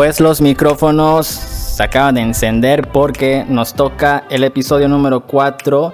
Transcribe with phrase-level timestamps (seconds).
[0.00, 5.92] Pues los micrófonos se acaban de encender porque nos toca el episodio número 4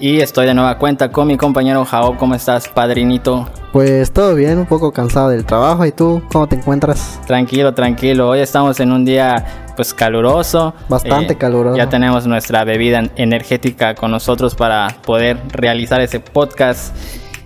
[0.00, 2.16] y estoy de nueva cuenta con mi compañero Jao.
[2.16, 3.48] ¿Cómo estás, padrinito?
[3.72, 5.86] Pues todo bien, un poco cansado del trabajo.
[5.86, 7.20] ¿Y tú cómo te encuentras?
[7.28, 8.28] Tranquilo, tranquilo.
[8.28, 10.74] Hoy estamos en un día pues caluroso.
[10.88, 11.76] Bastante Eh, caluroso.
[11.76, 16.92] Ya tenemos nuestra bebida energética con nosotros para poder realizar ese podcast.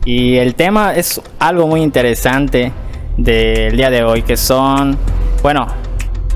[0.06, 2.72] Y el tema es algo muy interesante
[3.16, 4.96] del día de hoy, que son,
[5.42, 5.66] bueno,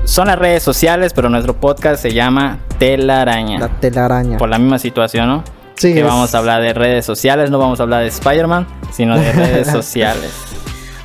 [0.05, 3.59] son las redes sociales, pero nuestro podcast se llama Telaraña.
[3.59, 4.37] La telaraña.
[4.37, 5.43] Por la misma situación, ¿no?
[5.75, 8.65] Sí, que es- vamos a hablar de redes sociales, no vamos a hablar de Spider-Man,
[8.91, 10.31] sino de redes sociales.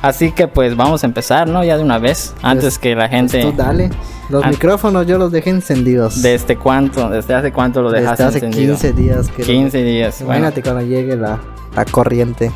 [0.01, 1.63] Así que pues vamos a empezar, ¿no?
[1.63, 3.41] Ya de una vez, antes que la gente...
[3.41, 3.89] Pues tú dale.
[4.29, 6.21] Los micrófonos yo los dejé encendidos.
[6.21, 7.09] ¿Desde cuánto?
[7.09, 8.73] ¿Desde hace cuánto lo Desde dejaste hace encendido?
[8.75, 9.27] 15 días.
[9.29, 10.15] Que los- 15 días.
[10.19, 11.39] Bueno, Imagínate cuando llegue la,
[11.75, 12.51] la corriente.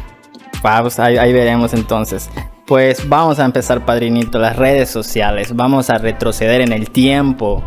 [0.63, 2.29] vamos, ahí, ahí veremos entonces.
[2.67, 5.55] Pues vamos a empezar, padrinito, las redes sociales.
[5.55, 7.63] Vamos a retroceder en el tiempo.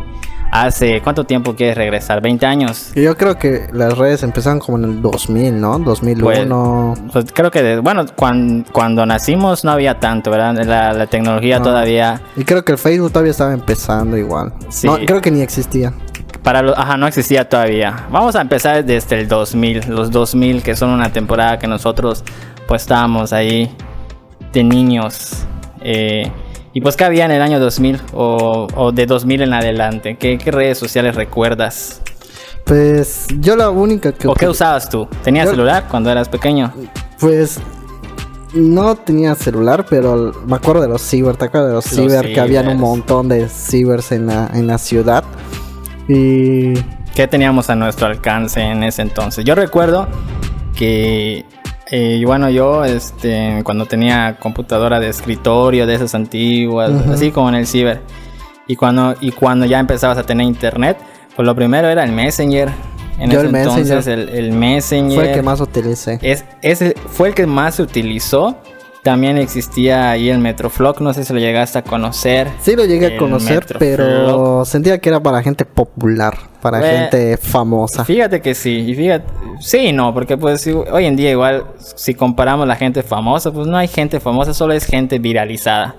[0.51, 2.21] Hace, ¿cuánto tiempo quieres regresar?
[2.21, 2.91] ¿20 años?
[2.93, 5.79] Yo creo que las redes empezaron como en el 2000, ¿no?
[5.79, 6.93] 2001.
[7.13, 10.53] Pues creo que, de- bueno, cuan- cuando nacimos no había tanto, ¿verdad?
[10.65, 11.63] La, la tecnología No.
[11.65, 12.21] todavía...
[12.35, 14.53] Y creo que el Facebook todavía estaba empezando igual.
[14.69, 14.87] Sí.
[14.87, 15.93] No, creo que ni existía.
[16.43, 18.07] Para los, ajá, no existía todavía.
[18.11, 22.23] Vamos a empezar desde el 2000, los 2000 que son una temporada que nosotros
[22.67, 23.73] pues estábamos ahí
[24.53, 25.43] de niños.
[25.81, 26.31] Eh,
[26.73, 30.17] y pues qué había en el año 2000 o, o de 2000 en adelante.
[30.17, 32.01] ¿Qué, qué redes sociales recuerdas?
[32.65, 34.27] Pues yo la única que...
[34.27, 35.07] ¿O qué usabas tú?
[35.23, 36.71] ¿Tenías Yo- celular cuando eras pequeño?
[37.19, 37.59] Pues
[38.53, 42.33] no tenía celular, pero me acuerdo de los ciber, ¿te acuerdas de los, Los ciber?
[42.33, 45.23] Que habían un montón de cibers en la, en la ciudad.
[46.07, 46.73] Y
[47.15, 49.43] ¿Qué teníamos a nuestro alcance en ese entonces?
[49.43, 50.07] Yo recuerdo
[50.75, 51.43] que,
[51.91, 57.11] eh, bueno, yo este, cuando tenía computadora de escritorio, de esas antiguas, Ujú.
[57.13, 58.01] así como en el ciber,
[58.67, 60.97] y cuando, y cuando ya empezabas a tener internet,
[61.35, 62.69] pues lo primero era el Messenger.
[63.19, 64.19] En Yo ese el entonces Messenger.
[64.19, 66.19] el, el Messenger fue el que más utilicé.
[66.21, 68.57] es, ese fue el que más se utilizó.
[69.03, 72.47] También existía ahí el Metroflog, no sé si lo llegaste a conocer.
[72.61, 73.79] Sí lo llegué a conocer, Metroflog.
[73.79, 78.05] pero sentía que era para gente popular, para Pues, gente famosa.
[78.05, 79.25] Fíjate que sí, y fíjate,
[79.59, 83.65] sí y no, porque pues hoy en día igual si comparamos la gente famosa, pues
[83.65, 85.95] no hay gente famosa, solo es gente viralizada.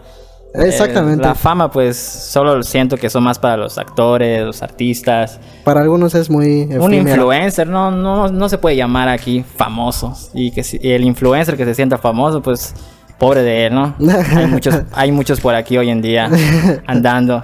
[0.55, 1.23] Exactamente.
[1.25, 5.41] Eh, la fama pues solo siento que son más para los actores, los artistas.
[5.65, 10.15] Para algunos es muy Un influencer no, no, no se puede llamar aquí famoso.
[10.35, 12.75] Y que si- y el influencer que se sienta famoso, pues
[13.19, 13.95] pobre de él, ¿no?
[14.37, 16.29] hay, muchos, hay muchos por aquí hoy en día
[16.87, 17.43] andando.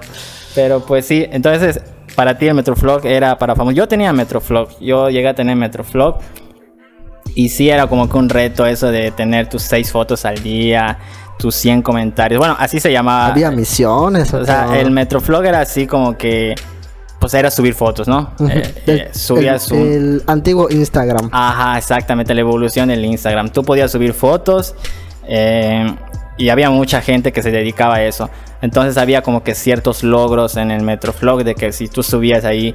[0.53, 1.81] Pero pues sí, entonces
[2.15, 3.75] para ti el Metroflog era para famosos.
[3.77, 6.17] Yo tenía Metroflog, yo llegué a tener Metroflog.
[7.35, 10.97] Y sí era como que un reto eso de tener tus seis fotos al día,
[11.39, 12.37] tus 100 comentarios.
[12.37, 13.27] Bueno, así se llamaba.
[13.27, 14.31] Había misiones.
[14.33, 16.53] O sea, el Metroflog era así como que...
[17.19, 18.31] Pues era subir fotos, ¿no?
[18.39, 18.47] Ujú.
[18.49, 19.87] Eh, El- eh, subías el, un...
[19.91, 21.29] el antiguo Instagram.
[21.33, 23.49] Ajá, exactamente, la evolución del Instagram.
[23.49, 24.73] Tú podías subir fotos
[25.27, 25.93] eh,
[26.37, 28.29] y había mucha gente que se dedicaba a eso.
[28.61, 32.73] Entonces había como que ciertos logros en el Metroflog de que si tú subías ahí,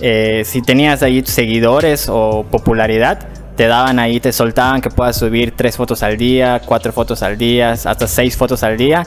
[0.00, 3.28] eh, si tenías ahí seguidores o popularidad,
[3.60, 7.36] te daban ahí, te soltaban que puedas subir tres fotos al día, cuatro fotos al
[7.36, 9.06] día, hasta seis fotos al día,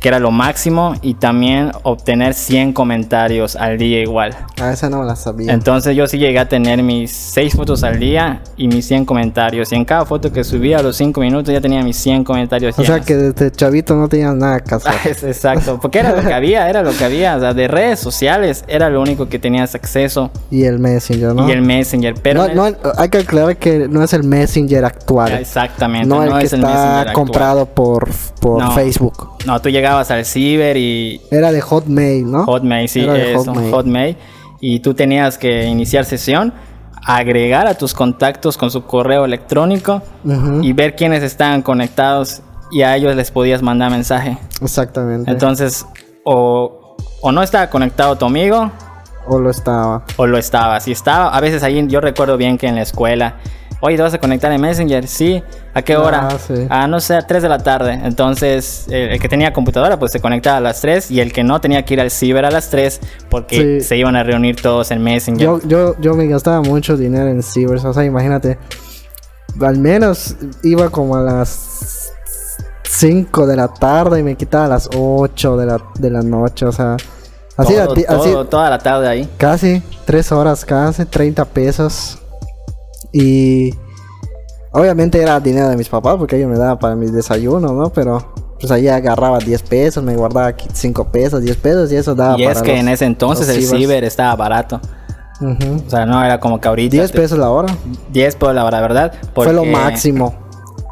[0.00, 4.36] que era lo máximo, y también obtener 100 comentarios al día igual.
[4.60, 5.52] A esa no la sabía.
[5.52, 9.72] Entonces yo sí llegué a tener mis 6 fotos al día y mis 100 comentarios.
[9.72, 12.78] Y en cada foto que subía a los 5 minutos ya tenía mis 100 comentarios.
[12.78, 13.06] o sea llenos.
[13.06, 14.94] que desde chavito no tenías nada que hacer.
[15.26, 17.36] Exacto, porque era lo que había, era lo que había.
[17.36, 20.30] O sea, de redes sociales era lo único que tenías acceso.
[20.50, 21.48] y el Messenger, ¿no?
[21.48, 22.48] Y el Messenger, pero...
[22.48, 25.32] no, no, hay que aclarar que no es el Messenger actual.
[25.32, 27.14] Exactamente, no el que es el está Messenger actual.
[27.14, 28.08] comprado por,
[28.40, 28.70] por No.
[28.72, 29.30] Facebook.
[29.46, 32.44] No, tú llegabas al ciber y Era de Hotmail, ¿no?
[32.44, 33.70] Hotmail, sí, eso, Hotmail.
[33.70, 34.16] Hotmail.
[34.60, 36.52] Y tú tenías que iniciar sesión,
[37.04, 40.02] agregar a tus contactos con su correo electrónico
[40.62, 42.42] y ver quiénes estaban conectados
[42.72, 44.38] y a ellos les podías mandar mensaje.
[44.60, 45.30] Exactamente.
[45.30, 45.86] Entonces,
[46.24, 48.72] o, o no estaba conectado tu amigo
[49.28, 50.02] o lo estaba.
[50.16, 50.80] o lo estaba.
[50.80, 53.36] Si estaba, a veces ahí yo recuerdo bien que en la escuela,
[53.80, 55.06] oye, ¿te vas a conectar en Messenger?
[55.06, 55.42] Sí,
[55.74, 56.28] ¿a qué hora?
[56.30, 56.66] Ah, sí.
[56.70, 57.92] A no sé, a 3 de la tarde.
[58.04, 61.44] Entonces, el, el que tenía computadora, pues se conectaba a las 3 y el que
[61.44, 63.00] no tenía que ir al ciber a las 3
[63.30, 63.86] porque Sí.
[63.88, 65.44] se iban a reunir todos en Messenger.
[65.46, 67.84] Yo, yo, yo me gastaba mucho dinero en cibers.
[67.84, 68.58] O sea, imagínate.
[69.60, 72.12] Al menos iba como a las
[72.84, 76.66] 5 de la tarde y me quitaba a las 8 de la, de la noche.
[76.66, 76.96] O sea,
[77.56, 79.28] así, todo, así- todo- toda la tarde ahí.
[79.38, 82.18] casi 3 horas, casi 30 pesos.
[83.12, 83.74] Y
[84.72, 87.90] obviamente era dinero de mis papás porque ellos me daban para mis desayunos, ¿no?
[87.92, 92.38] Pero pues ahí agarraba 10 pesos, me guardaba 5 pesos, 10 pesos y eso daba
[92.38, 93.78] Y es que los- en ese entonces el cibers.
[93.80, 94.80] ciber estaba barato.
[95.38, 96.92] O sea, no era como que ahorita.
[96.96, 97.74] 10 te- pesos la hora.
[98.10, 99.12] 10 por la hora, ¿verdad?
[99.34, 100.34] Fue lo máximo.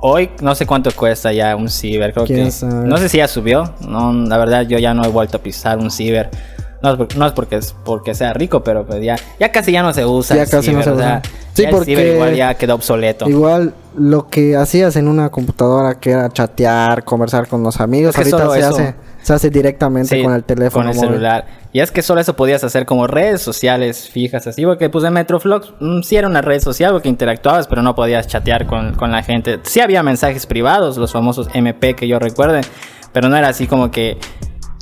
[0.02, 2.12] Hoy no sé cuánto cuesta ya un ciber.
[2.12, 2.50] Creo ¿Quién que.
[2.50, 2.86] sabe?
[2.86, 3.72] No sé si ya subió.
[3.88, 6.30] No, la verdad, yo ya no he vuelto a pisar un ciber.
[6.84, 9.72] No es, por- no es porque, es porque sea rico, pero pues ya, ya casi
[9.72, 10.36] ya no se usa.
[10.36, 11.22] Ya casi no se o sea, usa.
[11.54, 13.26] Sí, ya el ciber porque- igual ya quedó obsoleto.
[13.28, 18.24] Igual lo que hacías en una computadora que era chatear, conversar con los amigos, Es
[18.28, 20.84] que ahorita se eso- hace, se hace directamente Sí, con el teléfono.
[20.84, 21.10] Con el móvil.
[21.12, 21.46] celular.
[21.72, 25.14] Y es que solo eso podías hacer como redes sociales fijas, así, porque pues en
[25.14, 29.10] Metroflog mm, sí era una red social porque interactuabas, pero no podías chatear con, con
[29.10, 29.58] la gente.
[29.62, 32.60] Sí había mensajes privados, los famosos MP que yo recuerde,
[33.12, 34.18] pero no era así como que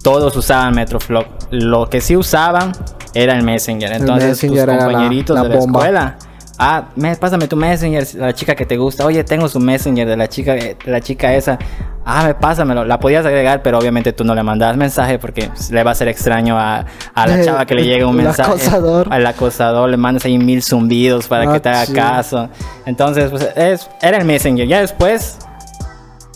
[0.03, 1.27] todos usaban Metroflog.
[1.51, 2.73] Lo que sí usaban
[3.15, 3.93] era el Messenger.
[3.93, 5.81] Entonces Messenger tus era la- compañeritos la de la bomba.
[5.81, 6.17] escuela.
[6.59, 9.05] Ah, me, pásame tu Messenger, la chica que te gusta.
[9.07, 11.59] Oye, tengo su Messenger de la chica, de la chica esa.
[12.05, 12.85] Ah, me pásamelo.
[12.85, 16.09] La podías agregar, pero obviamente tú no le mandabas mensaje porque le va a ser
[16.09, 16.85] extraño a,
[17.15, 18.51] a la Eh, chava que le llegue un el mensaje.
[18.53, 19.09] acosador.
[19.11, 21.93] Al acosador le mandas ahí mil zumbidos para Ah, que te haga sí.
[21.95, 22.49] caso.
[22.87, 24.67] Entonces, pues es, era el Messenger.
[24.69, 25.39] Ya después.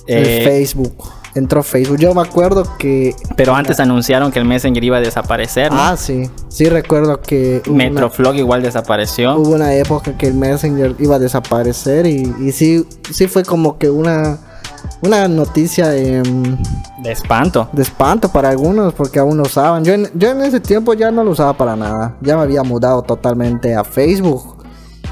[0.09, 1.05] El eh, Facebook.
[1.37, 1.99] Entró Facebook.
[1.99, 3.15] Yo me acuerdo que.
[3.37, 5.71] pero antes anunciaron que el Messenger iba a desaparecer.
[5.71, 5.79] ¿no?
[5.81, 6.29] Ah, sí.
[6.49, 7.63] Sí recuerdo que.
[7.69, 9.37] una- Metroflog igual desapareció.
[9.37, 13.77] Hubo una época que el Messenger iba a desaparecer y, y sí, sí fue como
[13.79, 14.39] que una,
[15.03, 16.57] una noticia em,
[17.03, 17.69] De espanto.
[17.73, 19.85] de espanto para algunos porque aún lo usaban.
[19.85, 22.17] Yo en, yo en ese tiempo ya no lo usaba para nada.
[22.23, 24.56] Ya me había mudado totalmente a Facebook.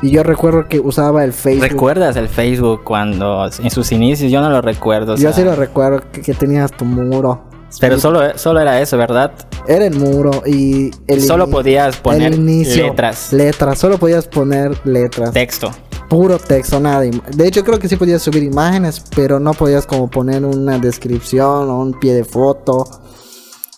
[0.02, 1.68] Y yo recuerdo que usaba el Facebook.
[1.68, 4.30] ¿Recuerdas el Facebook cuando en sus inicios?
[4.30, 5.14] Yo no lo recuerdo.
[5.14, 7.54] o yo sí lo recuerdo que, que tenías tu muro.
[7.80, 9.32] Pero solo, solo era eso, ¿verdad?
[9.66, 13.32] Era el muro y el Solo podías poner el inicio, letras.
[13.32, 15.32] Letras, solo podías poner letras.
[15.32, 15.70] Texto.
[16.08, 17.00] puro texto, nada.
[17.00, 21.70] De hecho, creo que sí podías subir imágenes, pero no podías como poner una descripción
[21.70, 22.84] o un pie de foto.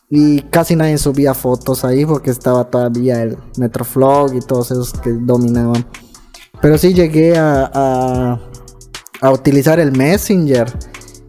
[0.08, 5.10] Y casi nadie subía fotos ahí porque estaba todavía el Metroflog y todos esos que
[5.12, 5.86] dominaban.
[6.60, 8.40] Pero sí llegué a, a,
[9.20, 10.66] a utilizar el Messenger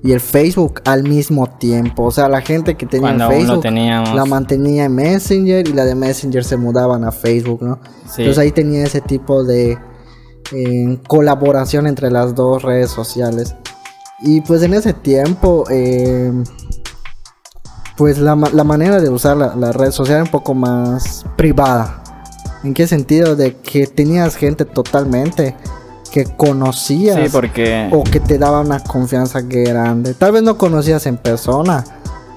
[0.03, 2.03] y el Facebook al mismo tiempo.
[2.06, 4.13] O sea, la gente que tenía Cuando el Facebook teníamos.
[4.15, 7.79] la mantenía en Messenger y la de Messenger se mudaban a Facebook, ¿no?
[8.06, 8.21] Sí.
[8.21, 9.77] Entonces ahí tenía ese tipo de
[10.53, 13.56] eh, colaboración entre las dos redes sociales.
[14.21, 16.31] Y pues en ese tiempo, eh,
[17.97, 22.03] pues la, la manera de usar la, la red social era un poco más privada.
[22.63, 23.36] ¿En qué sentido?
[23.36, 25.56] De que tenías gente totalmente
[26.12, 27.89] que conocías Sí, porque.
[27.92, 30.13] o que te daba una confianza grande.
[30.13, 31.83] Tal vez no conocías en persona,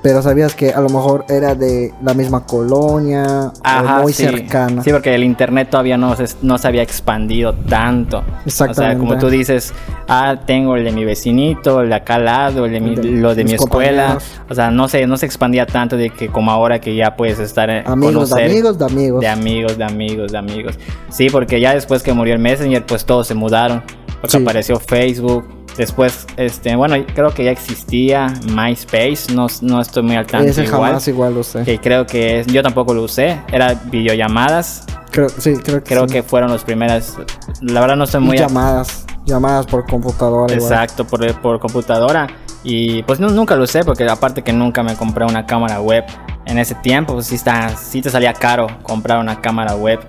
[0.03, 4.25] pero sabías que a lo mejor era de la misma colonia Ajá, o muy sí.
[4.25, 4.83] cercana.
[4.83, 8.19] Sí, porque el internet todavía no se, no se había expandido tanto.
[8.19, 8.99] O sea, Exactamente.
[8.99, 9.73] como tú dices,
[10.09, 13.03] ah, tengo el de mi vecinito, el de acá al lado, el de mi, de
[13.11, 14.03] lo de mi escuela.
[14.15, 14.41] compañeros.
[14.49, 17.39] O sea, no se, no se expandía tanto de que como ahora que ya puedes
[17.39, 19.21] estar en Amigos de amigos de amigos.
[19.21, 20.79] de amigos, de amigos, de amigos.
[21.11, 23.83] Sí, porque ya después que murió el Messenger, pues todos se mudaron.
[24.21, 24.43] Porque Sí.
[24.43, 25.45] apareció Facebook.
[25.81, 29.33] Después, este, bueno, creo que ya existía MySpace.
[29.35, 30.91] No, no estoy muy al tanto Ese igual.
[30.91, 31.63] jamás igual lo sé.
[31.65, 33.41] Que creo que es, yo tampoco lo usé.
[33.51, 34.85] Era videollamadas.
[35.11, 36.13] Creo, sí, creo que Creo sí.
[36.17, 37.17] que fueron los primeras.
[37.63, 40.53] La verdad no estoy muy llamadas, llamadas por computadora.
[40.53, 42.27] Exacto, por, por computadora.
[42.63, 46.05] Y pues no, nunca lo usé porque aparte que nunca me compré una cámara web.
[46.45, 50.01] En ese tiempo pues sí, está, sí te salía caro comprar una cámara web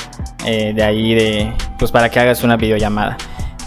[0.46, 3.16] eh, de ahí de pues para que hagas una videollamada.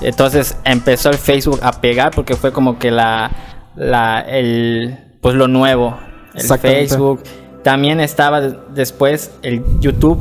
[0.01, 3.31] Entonces empezó el Facebook a pegar porque fue como que la,
[3.77, 5.97] la el pues lo nuevo,
[6.35, 6.43] el.
[6.59, 7.23] Facebook.
[7.63, 10.19] También estaba de- después el YouTube.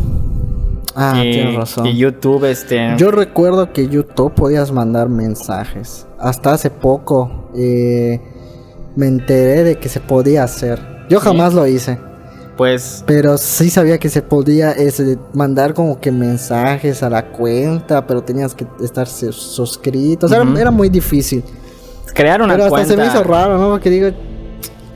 [0.96, 1.88] Ah, y, tienes razón.
[1.88, 6.06] y YouTube este Yo recuerdo que YouTube podías mandar mensajes.
[6.20, 8.22] Hasta hace poco eh,
[8.96, 10.80] me enteré de que se podía hacer.
[11.10, 11.25] Yo Sí.
[11.25, 11.98] jamás lo hice.
[12.57, 18.05] Pues Pero sí sabía que se podía ese, mandar como que mensajes a la cuenta,
[18.05, 20.25] pero tenías que estar su- suscrito.
[20.27, 21.43] O sea, era- muy difícil.
[22.13, 23.69] crear una pero hasta cuenta se me hizo raro, ¿no?
[23.72, 24.10] Porque digo,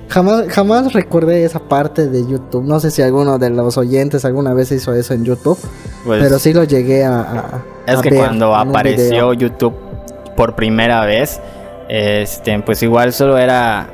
[0.07, 2.63] jamás, jamás recordé esa parte de YouTube.
[2.63, 5.57] No sé si alguno de los oyentes alguna vez hizo eso en YouTube,
[6.05, 7.21] pues, pero sí lo llegué a...
[7.21, 9.33] a- Es a que ver cuando apareció.
[9.33, 9.73] YouTube
[10.35, 11.39] por primera vez,
[11.89, 13.89] este, pues igual solo era,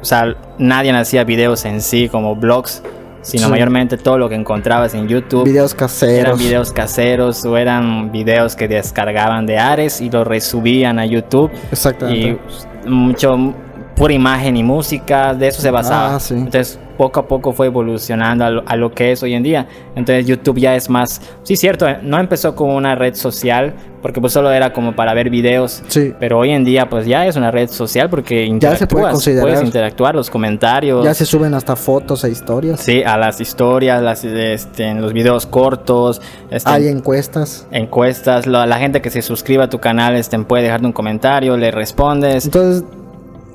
[0.00, 2.82] o sea, nadie hacía videos en sí como blogs,
[3.22, 3.50] sino Sí.
[3.50, 6.18] mayormente todo lo que encontrabas en YouTube videos caseros.
[6.26, 11.50] eran videos caseros o eran videos que descargaban de Ares y los resubían a YouTube
[11.52, 12.38] y Exactamente.
[12.86, 13.54] mucho
[13.96, 16.14] pura imagen y música, de eso se basaba.
[16.14, 16.34] Ah, sí.
[16.34, 19.66] Entonces, poco a poco fue evolucionando a lo, a lo que es hoy en día.
[19.96, 24.20] Entonces, YouTube ya es más, sí, cierto, eh, no empezó como una red social, porque
[24.20, 26.12] pues solo era como para ver videos, Sí.
[26.20, 29.42] pero hoy en día pues ya es una red social porque Ya se puede considerar.
[29.48, 31.04] puedes interactuar, los comentarios.
[31.04, 32.80] Ya se suben hasta fotos e historias.
[32.80, 37.66] Sí, a las historias, las, este, los videos cortos, este, Hay encuestas.
[37.70, 41.56] encuestas, la, la gente que se suscriba a tu canal este, puede dejarte un comentario,
[41.56, 42.44] le respondes.
[42.44, 42.84] Entonces,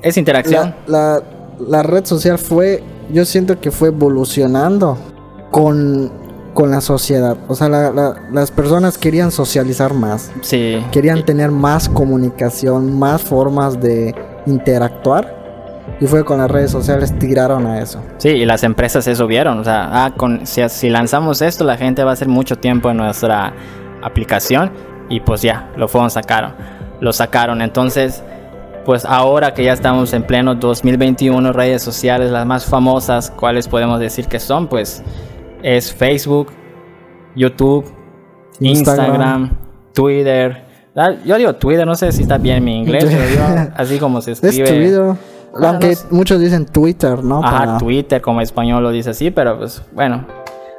[0.02, 0.74] Es interacción.
[0.86, 1.22] la, la,
[1.68, 4.98] la red social fue, yo siento que fue evolucionando
[5.50, 6.10] con,
[6.54, 7.36] con la sociedad.
[7.48, 10.84] O sea, la- la- las personas querían socializar más, Sí.
[10.92, 14.14] querían tener más comunicación, más formas de
[14.46, 15.42] interactuar.
[16.00, 18.00] Y fue con las redes sociales tiraron a eso.
[18.16, 19.58] Sí, y las empresas eso vieron.
[19.58, 22.90] O sea, ah, con, si, si lanzamos esto, la gente va a hacer mucho tiempo
[22.90, 23.52] en nuestra
[24.02, 24.70] aplicación.
[25.10, 26.54] Y pues ya, lo fueron, sacaron.
[27.00, 27.60] Lo sacaron.
[27.60, 28.22] Entonces,
[28.84, 33.98] pues ahora que ya estamos en pleno 2021, redes sociales, las más famosas, ¿cuáles podemos
[34.00, 34.68] decir que son?
[34.68, 35.02] Pues
[35.62, 36.48] es Facebook,
[37.34, 37.84] YouTube,
[38.60, 39.06] Instagram.
[39.06, 39.50] Instagram,
[39.92, 40.64] Twitter.
[40.96, 44.20] Ah, Yo digo Twitter, no sé si está bien mi inglés, pero yo así como
[44.20, 44.68] se Es escribe.
[44.68, 45.00] Twitter.
[45.52, 46.06] Bueno, Aunque no sé.
[46.10, 47.42] muchos dicen Twitter, ¿no?
[47.44, 50.26] Ajá, Para- Twitter como español lo dice así, pero pues bueno,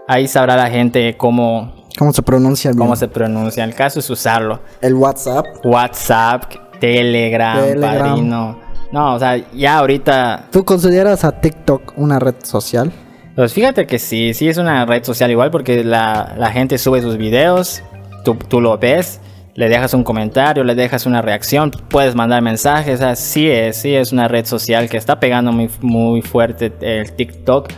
[0.07, 2.79] ahí sabrá la gente cómo, ¿Cómo se pronuncia bien?
[2.79, 3.63] cómo se pronuncia.
[3.63, 4.59] El caso es usarlo.
[4.81, 5.45] El WhatsApp.
[5.63, 6.43] WhatsApp,
[6.79, 8.09] Telegram, Telegram.
[8.09, 8.59] Padrino.
[8.91, 12.91] No, o sea, ya ahorita, ¿Tú consideras a TikTok una red social?
[13.35, 17.01] pues fíjate que sí, sí es una red social igual porque la, la gente sube
[17.01, 17.83] sus videos,
[18.23, 19.19] tú, tú lo ves,
[19.55, 23.75] le dejas un comentario, le dejas una reacción, puedes mandar mensajes, o sea, sí es,
[23.75, 27.69] sí es una red social que está pegando muy, muy fuerte el TikTok.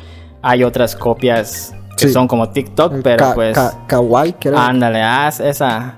[0.44, 2.14] Hay otras copias que Sí.
[2.14, 3.56] son como TikTok, pero pues...
[3.56, 4.58] ka- kawaii, creo.
[4.60, 5.96] Ándale, haz esa.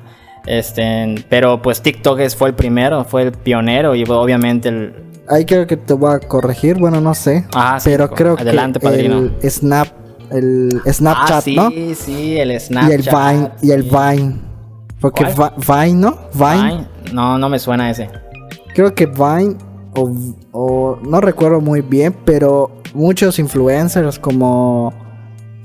[0.49, 4.95] Este, pero pues TikTok fue el primero, fue el pionero y obviamente el...
[5.29, 7.45] Ahí creo que te voy a corregir, bueno, no sé.
[7.53, 9.17] Ah, sí, pero creo adelante, que padrino.
[9.19, 9.87] el Snap,
[10.31, 11.69] el Snapchat, ah, sí, ¿no?
[11.93, 12.91] sí, el Y Snapchat.
[12.91, 14.35] el Vine, y el Vine.
[14.99, 16.17] Porque Vine, ¿no?
[16.33, 16.63] Vine.
[16.71, 16.87] Vine.
[17.13, 18.09] No, no me suena ese.
[18.73, 19.55] Creo que Vine,
[19.95, 20.11] o,
[20.51, 24.91] o no recuerdo muy bien, pero muchos influencers como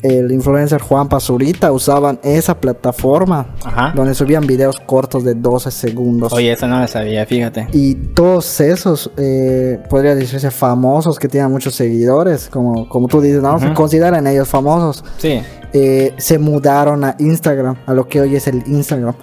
[0.05, 3.93] el influencer Juan Pazurita usaban esa plataforma Ajá.
[3.97, 6.33] donde subían videos cortos de 12 segundos.
[6.33, 7.69] Oye, eso no lo sabía, fíjate.
[7.73, 13.41] Y todos esos, eh, podría decirse famosos que tienen muchos seguidores, como, como tú dices,
[13.41, 13.59] ¿no?
[13.59, 15.03] Se consideran ellos famosos.
[15.17, 15.41] Sí.
[15.73, 19.15] eh, se mudaron a Instagram, a lo que hoy es el Instagram.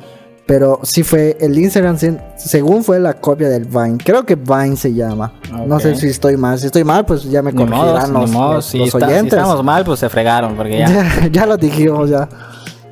[0.51, 1.97] Pero sí fue el Instagram,
[2.35, 3.97] según fue la copia del Vine.
[4.03, 5.31] Creo que Vine se llama.
[5.65, 6.59] No sé si estoy mal.
[6.59, 9.39] Si estoy mal, pues ya me corregirán los, Si, los está- si oyentes.
[9.39, 10.87] estamos mal, pues se fregaron, porque ya.
[11.21, 12.27] Ya, ya lo dijimos ya.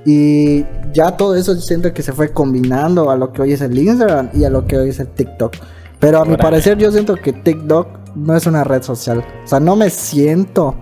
[0.05, 0.63] Y
[0.93, 4.29] ya todo eso siento que se fue combinando a lo que hoy es el Instagram
[4.33, 5.57] y a lo que hoy es el TikTok.
[5.99, 9.21] Pero a mi parecer yo siento que TikTok no es una red social.
[9.43, 10.75] O sea, no me siento...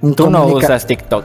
[0.00, 1.24] en Tú no usas TikTok.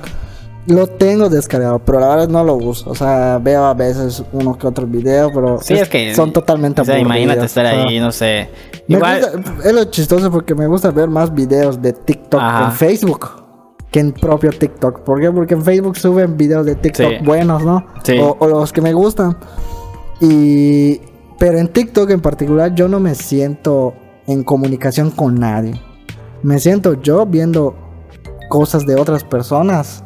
[0.68, 2.90] Lo tengo descargado, pero la verdad no lo uso.
[2.92, 6.14] O sea, veo a veces uno que otro video, pero Sí, es, que.
[6.14, 8.50] son totalmente O sea, imagínate estar O sea, ahí, no sé.
[8.88, 9.22] Igual.
[9.22, 12.66] gusta- es lo chistoso porque me gusta ver más videos de TikTok Ajá.
[12.66, 13.28] en Facebook
[13.90, 15.00] que en propio TikTok.
[15.00, 15.32] ¿Por qué?
[15.32, 17.26] Porque en Facebook suben videos de TikTok Sí.
[17.26, 17.86] buenos, ¿no?
[18.04, 18.20] Sí.
[18.20, 19.36] O, o los que me gustan.
[20.22, 21.02] Y
[21.40, 23.94] pero en TikTok en particular yo no me siento
[24.28, 25.82] en comunicación con nadie.
[26.44, 27.76] Me siento yo viendo
[28.50, 30.04] cosas de otras personas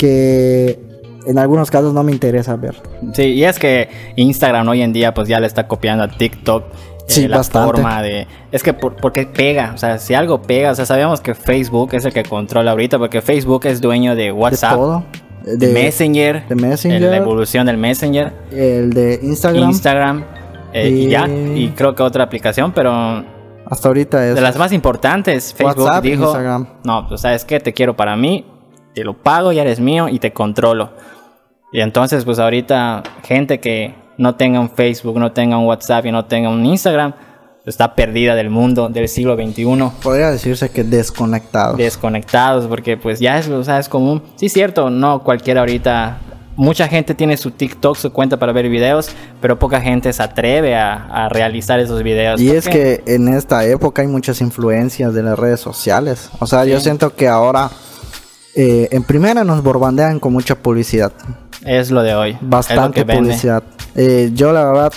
[0.00, 0.78] que
[1.26, 2.74] en algunos casos no me interesa ver.
[3.12, 6.64] Sí, y es que Instagram hoy en día pues ya le está copiando a TikTok.
[6.64, 7.72] eh, Sí, la bastante.
[7.72, 8.26] forma de...
[8.52, 11.90] Es que por- porque pega, o sea, si algo pega, o sea, sabemos que Facebook
[11.92, 15.04] es el que controla ahorita porque Facebook es dueño de De WhatsApp, todo.
[15.44, 17.00] de, Messenger, de Messenger.
[17.02, 19.68] la evolución del Messenger, El de Instagram.
[19.70, 20.24] Instagram,
[20.72, 20.92] eh, y...
[21.06, 22.92] Y- ya, y creo que otra aplicación, pero
[23.66, 24.34] hasta ahorita es.
[24.36, 26.68] de las más importantes, Facebook WhatsApp, dijo, Instagram.
[26.84, 28.46] no, pues sabes qué, te quiero para mí,
[28.94, 30.90] te lo pago, ya eres mío y te controlo.
[31.72, 36.12] Y entonces, pues ahorita, gente que no tenga un Facebook, no tenga un WhatsApp y
[36.12, 37.14] no tenga un Instagram,
[37.64, 39.64] está perdida del mundo del siglo XXI,
[40.02, 41.76] Podría decirse que desconectado.
[41.76, 44.22] desconectados, porque pues ya es, o sea, es común.
[44.36, 46.18] Sí, cierto, no cualquiera ahorita.
[46.56, 50.74] Mucha gente tiene su TikTok, su cuenta para ver videos, pero poca gente se atreve
[50.76, 52.40] a, a realizar esos videos.
[52.40, 53.02] y ¿Por es qué?
[53.04, 56.28] que en esta época hay muchas influencias de las redes sociales.
[56.40, 57.70] O sea, yo siento que ahora,
[58.54, 61.12] eh, en primera, nos borbandean con mucha publicidad.
[61.64, 62.38] es lo de hoy.
[62.40, 63.62] Bastante publicidad.
[63.94, 64.92] Eh, yo, la verdad,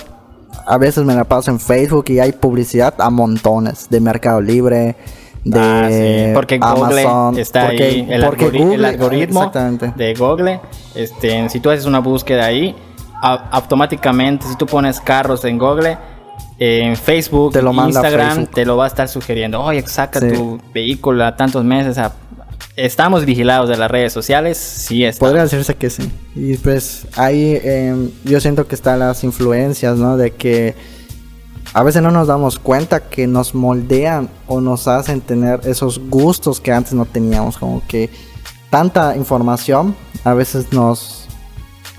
[0.66, 4.96] a veces me la paso en Facebook y hay publicidad a montones de Mercado Libre.
[5.44, 9.52] De Ah, sí, porque Google Amazon, está porque- ahí, el, porque algori- el Google- algoritmo
[9.94, 10.60] de Google,
[10.94, 12.74] este, si tú haces una búsqueda ahí,
[13.22, 15.98] a- automáticamente si tú pones carros en Google,
[16.58, 18.54] en Facebook, Te lo Instagram, Facebook.
[18.54, 19.60] te lo va a estar sugiriendo.
[19.62, 20.28] Oye, saca Sí.
[20.32, 21.98] tu vehículo a tantos meses.
[21.98, 22.12] a-
[22.76, 25.30] Estamos vigilados de las redes sociales, sí estamos.
[25.30, 26.10] Podría decirse que sí.
[26.34, 30.16] Y pues ahí eh, yo siento que están las influencias, ¿no?
[30.16, 30.74] De que
[31.72, 36.60] a veces no nos damos cuenta que nos moldean o nos hacen tener esos gustos
[36.60, 37.58] que antes no teníamos.
[37.58, 38.10] Como que
[38.70, 41.28] tanta información a veces nos,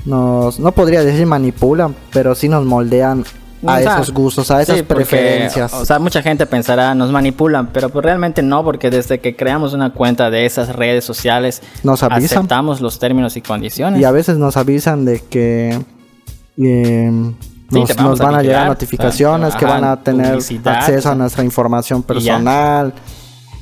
[0.03, 3.23] nos no podría decir manipulan, pero sí nos moldean
[3.67, 5.73] a O sea, esos gustos, a esas sí, porque, preferencias.
[5.73, 9.73] O sea, mucha gente pensará, nos manipulan, pero pues realmente no, porque desde que creamos
[9.73, 12.39] una cuenta de esas redes sociales, Nos avisan.
[12.39, 13.99] aceptamos los términos y condiciones.
[14.01, 15.79] Y a veces nos avisan de que
[16.57, 17.11] eh,
[17.71, 20.33] nos, van a llegar notificaciones, o sea, que van a tener
[20.65, 22.93] acceso o a nuestra información personal,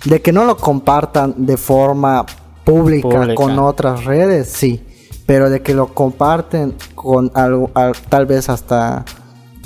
[0.05, 2.25] de que no lo compartan de forma
[2.63, 3.36] pública, Pública.
[3.36, 4.83] con otras redes, sí,
[5.25, 9.05] pero de que lo comparten con algo, al- tal vez hasta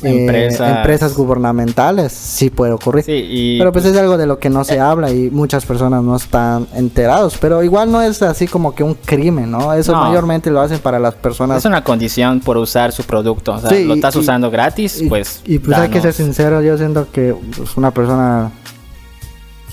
[0.04, 0.26] eh,
[0.60, 1.16] Empresas.
[1.16, 3.04] gubernamentales, sí puede ocurrir.
[3.04, 6.04] Sí, y Pero pues es algo de lo que no se habla y muchas personas
[6.04, 7.38] no están enterados.
[7.40, 9.74] Pero igual no es así como que un crimen, ¿no?
[9.74, 10.02] Eso No.
[10.04, 11.58] mayormente lo hacen para las personas.
[11.58, 13.54] es una condición por usar su producto.
[13.54, 15.42] O sea, Sí, lo estás y- usando gratis, pues.
[15.46, 18.52] y pues hay que ser sincero, yo siento que pues, una persona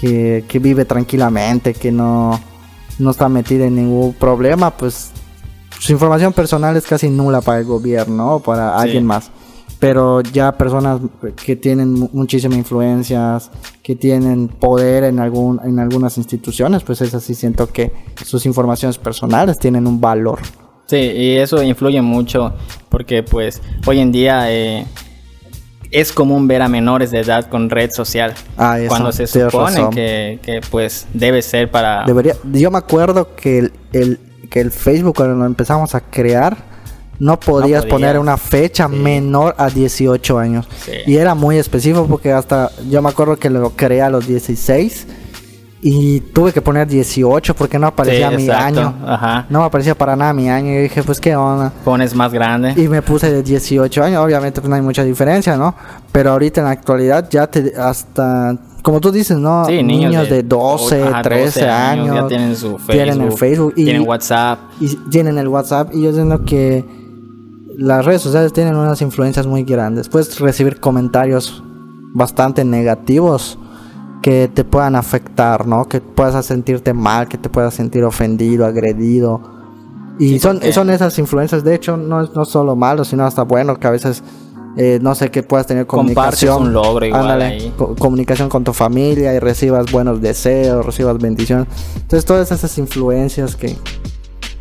[0.00, 2.38] que, que vive tranquilamente, que no,
[2.99, 5.11] no está metida en ningún problema, pues
[5.78, 9.31] su información personal es casi nula para el gobierno o para alguien más.
[9.86, 10.98] Pero ya personas
[11.44, 13.50] que tienen mu- muchísimas influencias,
[13.82, 17.92] que tienen poder en, algún, en algunas instituciones, pues es así, siento que
[18.24, 20.38] sus informaciones personales tienen un valor.
[20.86, 22.54] Sí, y eso influye mucho
[22.88, 24.86] porque pues hoy en día eh,
[25.90, 28.32] es común ver a menores de edad con red social.
[28.56, 32.04] Ah, eso, cuando se supone que, que, pues debe ser para...
[32.06, 34.18] Debería, yo me acuerdo que el, el-
[34.50, 36.56] que el Facebook cuando lo empezamos a crear
[37.18, 38.97] no podías poner una fecha Sí.
[38.97, 40.66] menor a 18 años.
[40.85, 40.92] Sí.
[41.06, 45.06] Y era muy específico porque hasta yo me acuerdo que lo creé a los 16
[45.87, 48.80] y tuve que poner 18 porque no aparecía Sí, mi exacto.
[48.80, 48.94] año.
[49.06, 49.47] Ajá.
[49.50, 51.73] No me aparecía para nada mi año y dije, pues qué onda.
[51.85, 52.73] Pones más grande.
[52.75, 55.75] Y me puse de 18 años, obviamente pues no hay mucha diferencia, ¿no?
[56.11, 59.64] Pero ahorita en la actualidad ya te hasta como tú dices, ¿no?
[59.66, 62.90] Sí, niños, de, 12, ajá, 13 12 años, Ya tienen su Facebook.
[62.92, 64.59] tienen el Facebook y, tienen WhatsApp.
[64.78, 66.84] y tienen el WhatsApp y yo siento que
[67.76, 70.08] las redes sociales tienen unas influencias muy grandes.
[70.08, 71.63] Puedes recibir comentarios
[72.15, 73.58] bastante negativos
[74.23, 75.87] que te puedan afectar, ¿no?
[75.89, 79.41] Que puedas sentirte mal, que te puedas sentir ofendido, agredido.
[80.19, 83.25] Y Sí, son, porque- son esas influencias, de hecho, no es no solo malo, sino
[83.26, 84.23] hasta bueno, que a veces,
[84.76, 86.63] eh, no sé, que puedas tener Compartes comunicación.
[86.69, 87.73] un logro igual ándale, ahí.
[87.76, 91.67] co- comunicación con tu familia y recibas buenos deseos, recibas bendiciones.
[91.97, 93.76] Entonces, todas esas influencias que,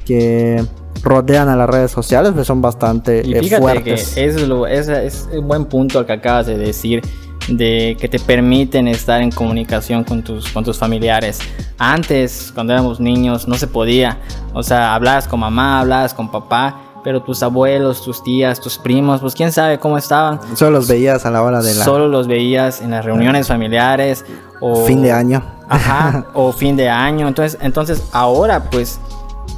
[0.05, 0.65] que
[1.03, 4.13] rodean a las redes sociales pues son bastante Y eh, fíjate fuertes.
[4.15, 7.01] que es, lo, es, es un buen punto el que acabas de decir
[7.47, 11.39] de que te permiten estar en comunicación con tus, con tus familiares.
[11.77, 14.17] Antes, cuando éramos niños, no se podía.
[14.53, 19.19] O sea, hablabas con mamá, hablabas con papá, pero tus abuelos, tus tías, tus primos,
[19.19, 20.39] pues quién sabe cómo estaban.
[20.55, 24.23] Solo los veías a la hora de la Solo los veías en las reuniones familiares
[24.61, 25.43] o fin de año.
[25.67, 27.27] Ajá, o fin de año.
[27.27, 28.99] Entonces, entonces ahora pues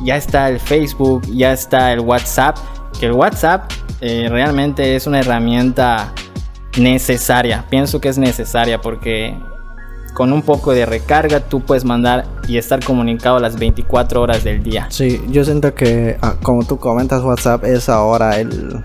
[0.04, 2.58] ya está el Facebook, ya está el WhatsApp.
[3.00, 3.71] Que el WhatsApp
[4.02, 6.13] eh, realmente es una herramienta
[6.78, 7.65] necesaria.
[7.69, 9.38] Pienso que es necesaria porque
[10.13, 14.63] con un poco de recarga tú puedes mandar y estar comunicado las 24 horas del
[14.63, 14.88] día.
[14.89, 18.82] Sí, yo siento que, ah, como tú comentas, WhatsApp es ahora el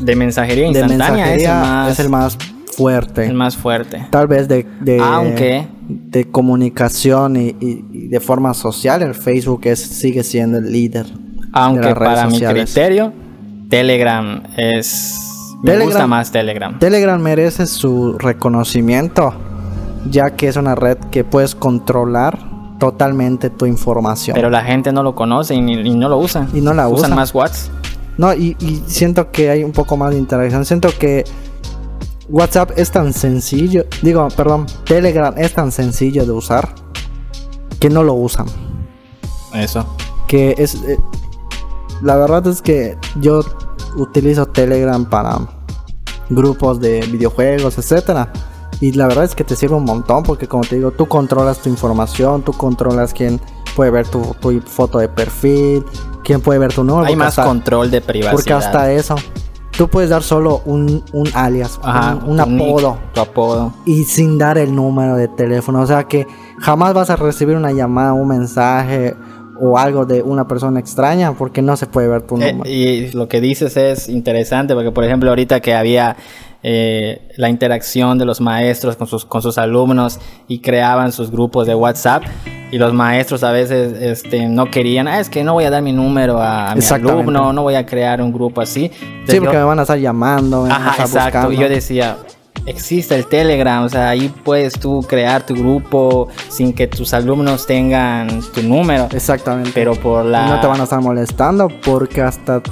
[0.00, 3.26] De mensajería de instantánea mensajería, es, el más, es el más fuerte.
[3.26, 4.06] el más fuerte.
[4.10, 9.60] Tal vez de, de, Aunque- de comunicación y, y- y de forma social, el Facebook
[9.64, 11.06] es, sigue siendo el líder.
[11.06, 11.12] de
[11.52, 13.12] Aunque las redes para mi criterio,
[13.68, 15.20] Telegram es...
[15.62, 16.78] Me Telegram- gusta más Telegram.
[16.78, 19.32] Telegram merece su reconocimiento,
[20.10, 22.38] ya que es una red que puedes controlar
[22.78, 24.34] totalmente tu información.
[24.34, 26.46] Pero la gente no lo conoce y, ni- y no lo usa.
[26.52, 27.16] Y no la Usan usa.
[27.16, 27.72] más WhatsApp.
[28.18, 30.64] No, y, y siento que hay un poco más de interacción.
[30.64, 31.24] Siento que
[32.28, 33.84] WhatsApp es tan sencillo.
[34.02, 36.74] Digo, perdón, Telegram es tan sencillo de usar
[37.80, 38.46] que no lo usan.
[39.54, 39.86] Eso.
[40.26, 40.74] Que es.
[40.84, 40.98] eh,
[42.02, 43.40] la verdad es que yo
[43.96, 45.38] utilizo Telegram para
[46.30, 48.32] grupos de videojuegos, etcétera.
[48.80, 51.58] Y la verdad es que te sirve un montón porque como te digo, tú controlas
[51.58, 53.40] tu información, tú controlas quién
[53.76, 55.84] puede ver tu, tu foto de perfil,
[56.24, 57.06] quién puede ver tu número.
[57.06, 58.32] Hay más hasta- control de privacidad.
[58.32, 59.14] porque hasta eso,
[59.76, 63.72] tú puedes dar solo un, un alias, Ajá, un, un tu nick, apodo, tu apodo.
[63.86, 65.80] y sin dar el número de teléfono.
[65.80, 66.26] O sea que
[66.60, 69.14] jamás vas a recibir una llamada, un mensaje
[69.60, 72.68] o algo de una persona extraña porque no se puede ver tu Eh, número.
[72.70, 76.16] y lo que dices es interesante porque, por ejemplo, ahorita que había
[76.66, 81.66] eh, la interacción de los maestros con sus, con sus alumnos y creaban sus grupos
[81.66, 82.24] de WhatsApp
[82.70, 85.82] y los maestros a veces este, no querían, ah, es que no voy a dar
[85.82, 88.90] mi número a, mi alumno, no voy a crear un grupo así.
[89.28, 91.52] sí, porque me van a estar llamando, ajá, exacto.
[91.52, 92.16] Y yo decía,
[92.66, 97.66] existe el Telegram, o sea, ahí puedes tú crear tu grupo sin que tus alumnos
[97.66, 99.08] tengan tu número.
[99.12, 99.70] Exactamente.
[99.74, 100.46] Pero por la...
[100.46, 102.62] no te van a estar molestando porque hasta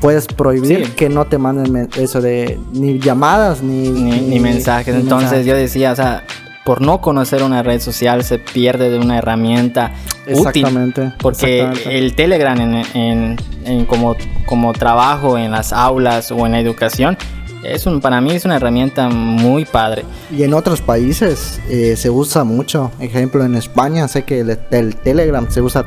[0.00, 4.94] puedes prohibir que no te manden eso de ni llamadas ni, ni, mensajes.
[4.94, 6.24] Entonces yo decía, o sea,
[6.64, 9.92] por no conocer una red social se pierde de una herramienta
[10.26, 11.14] exactamente, útil.
[11.20, 17.16] Porque el Telegram en, en, como, como trabajo en las aulas o en la educación
[17.62, 20.04] es un, para mí es una herramienta muy padre.
[20.30, 22.90] Y en otros países eh, se usa mucho.
[23.00, 25.84] Ejemplo, en España sé que el, el, Telegram se usa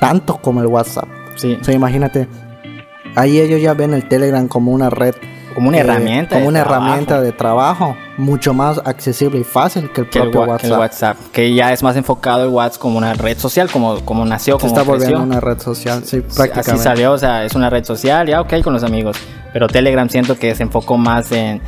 [0.00, 1.08] tanto como el WhatsApp.
[1.36, 1.58] Sí.
[1.60, 2.28] O sea, imagínate,
[3.14, 5.14] ahí ellos ya ven el Telegram como una red.
[5.54, 6.34] Como una eh, herramienta.
[6.34, 7.96] Como una herramienta de trabajo.
[8.16, 10.60] Mucho más accesible y fácil que el propio WhatsApp.
[10.60, 11.16] Que, el WhatsApp.
[11.32, 14.66] que ya es más enfocado el WhatsApp como una red social, como, como nació, se
[14.66, 16.72] como está volviendo una red social, sí, prácticamente.
[16.72, 19.16] Así salió, o sea, es una red social, ya ok con los amigos.
[19.52, 21.60] Pero Telegram siento que se enfocó más en,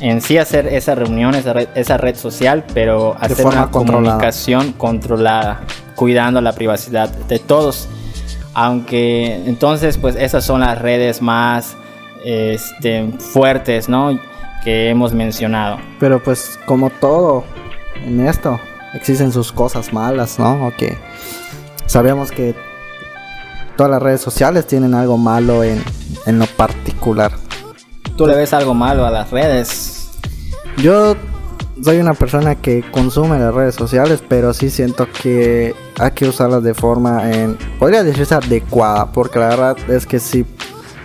[0.00, 5.62] en sí hacer esa reunión, esa red, esa red social, pero hacer una comunicación controlada,
[5.94, 7.88] cuidando la privacidad de todos.
[8.58, 11.76] Aunque entonces, pues esas son las redes más
[12.24, 14.18] este, fuertes, ¿no?
[14.64, 15.76] Que hemos mencionado.
[16.00, 17.44] Pero pues como todo
[18.02, 18.58] en esto,
[18.94, 20.68] existen sus cosas malas, ¿no?
[20.68, 20.84] Ok.
[21.84, 22.54] Sabemos que
[23.76, 25.84] todas las redes sociales tienen algo malo en,
[26.24, 27.32] en lo particular.
[28.16, 30.12] ¿Tú le ves algo malo a las redes?
[30.78, 31.14] Yo
[31.84, 36.62] soy una persona que consume las redes sociales, pero sí siento que hay que usarlas
[36.62, 40.44] de forma, en, podría decirse adecuada, porque la verdad es que sí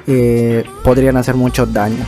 [0.07, 2.03] eh, podrían hacer mucho daño.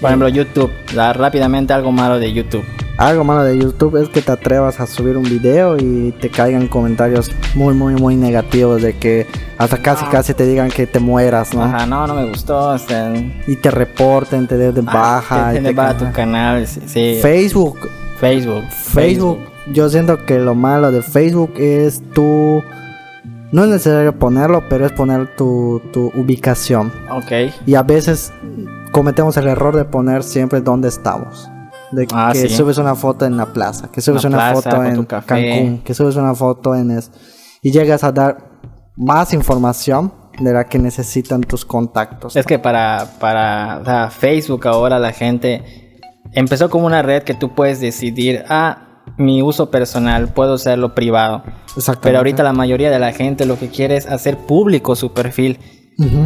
[0.00, 2.64] Por ejemplo, YouTube, rápidamente algo malo de YouTube.
[2.98, 6.66] Algo malo de YouTube es que te atrevas a subir un video y te caigan
[6.66, 11.54] comentarios muy, muy, muy negativos de que hasta casi, casi te digan que te mueras,
[11.54, 11.62] ¿no?
[11.62, 12.76] Ajá, no, no me gustó.
[13.46, 15.52] Y te reporten, te den de baja.
[15.52, 17.18] Te, te, tu canal, sí.
[17.22, 17.88] Facebook.
[18.18, 18.64] Facebook.
[18.70, 19.57] Facebook.
[19.72, 22.62] Yo siento que lo malo de Facebook es tu...
[23.50, 26.92] No es necesario ponerlo, pero es poner tu, tu ubicación.
[27.10, 27.52] Ok.
[27.66, 28.32] Y a veces
[28.92, 31.48] cometemos el error de poner siempre dónde estamos.
[31.92, 35.80] De ah, que subes una foto en la plaza, que subes una, foto en Cancún,
[35.82, 37.10] que subes una foto en es
[37.62, 38.50] y llegas a dar
[38.96, 42.36] más información de la que necesitan tus contactos.
[42.36, 45.98] Es que para, para Facebook ahora la gente
[46.32, 48.87] empezó como una red que tú puedes decidir, ah,
[49.18, 51.42] mi uso personal, puedo hacerlo privado.
[52.02, 55.58] Pero ahorita la mayoría de la gente lo que quiere es hacer público su perfil,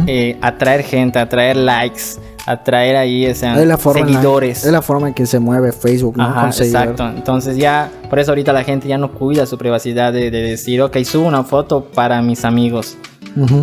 [0.07, 4.65] eh, atraer gente, atraer likes atraer ahí ese seguidores.
[4.65, 6.47] es la forma en que se mueve Facebook, ¿no?
[6.47, 7.07] exacto.
[7.07, 10.97] Entonces ya, por eso ahorita la gente ya no cuida su privacidad de, decir, ok,
[11.03, 12.97] subo una foto para mis amigos.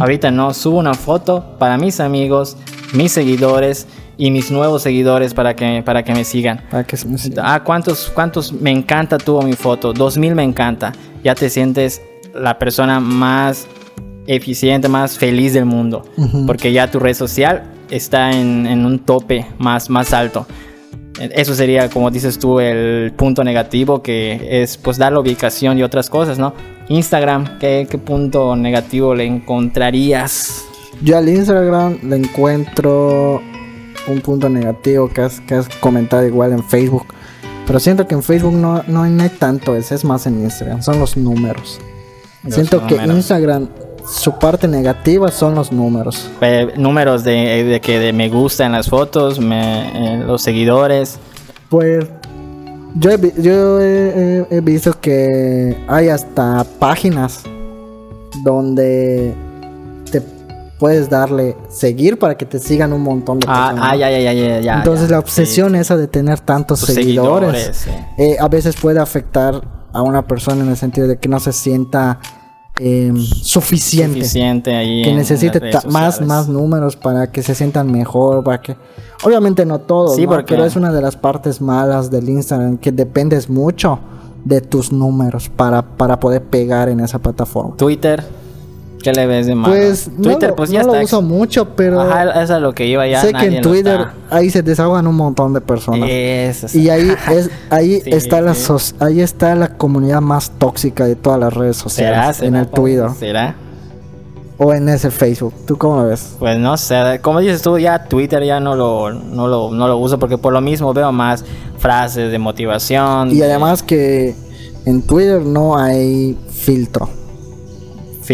[0.00, 2.56] Ahorita no, subo una foto para mis amigos,
[2.92, 3.86] mis seguidores
[4.20, 6.60] y mis nuevos seguidores para que, para que me sigan.
[6.70, 7.42] Para que me sigan.
[7.48, 9.94] Ah, ¿cuántos, ¿cuántos me encanta tuvo mi foto?
[9.94, 10.92] 2000 me encanta.
[11.24, 12.02] Ya te sientes
[12.34, 13.66] la persona más
[14.26, 16.04] eficiente, más feliz del mundo.
[16.46, 20.46] Porque ya tu red social está en, un tope más, más alto.
[21.18, 25.82] Eso sería, como dices tú, el punto negativo que es pues dar la ubicación y
[25.82, 26.52] otras cosas, ¿no?
[26.90, 30.66] Instagram, ¿qué, punto negativo le encontrarías?
[31.02, 33.42] Yo al Instagram le encuentro
[34.06, 37.06] un punto negativo que has, que has comentado igual en Facebook.
[37.66, 40.98] Pero siento que en Facebook no, no hay tanto, es, es más en Instagram, son
[40.98, 41.80] los números.
[42.48, 43.68] siento que Instagram
[44.06, 46.30] su parte negativa son los números.
[46.76, 51.18] números de, que de me gusta en las fotos, me, eh, los seguidores.
[51.68, 52.06] Pues
[52.96, 57.44] yo, he, yo he, visto que hay hasta páginas
[58.42, 59.34] donde
[60.80, 63.92] puedes darle seguir para que te sigan un montón de ah, personas.
[63.92, 64.78] Ah, ya, ya, ya, ya.
[64.78, 67.86] Entonces la obsesión esa de tener tantos seguidores,
[68.18, 69.60] eh, a veces puede afectar
[69.92, 72.18] a una persona en el sentido de que no se sienta
[72.82, 74.20] Em, suficiente.
[74.22, 78.74] que necesite más, más números para que se sientan mejor, para que...
[79.22, 83.98] Obviamente no todos, pero es una de las partes malas del Instagram, que dependes mucho
[84.46, 87.76] de tus números para, para poder pegar en esa plataforma.
[87.76, 88.24] Twitter.
[89.02, 89.74] ¿Qué le ves de malo?
[89.74, 92.00] Pues Twitter, pues ya no lo uso mucho, pero.
[92.00, 93.20] Ajá, eso es lo que iba ya.
[93.22, 96.08] Sé que en Twitter ahí se desahogan un montón de personas.
[96.08, 98.54] y ahí es, ahí está la
[99.00, 102.42] ahí está la comunidad más tóxica de todas las redes sociales.
[102.42, 103.08] En el Twitter.
[103.18, 103.56] ¿Será?
[104.62, 105.54] o en ese Facebook.
[105.66, 106.36] ¿Tú cómo lo ves?
[106.38, 109.96] Pues no sé, como dices tú, ya Twitter ya no lo, no lo, no lo
[109.96, 111.42] uso porque por lo mismo veo más
[111.78, 113.30] frases de motivación.
[113.30, 114.34] Y de- además que
[114.84, 117.08] en Twitter no hay filtro.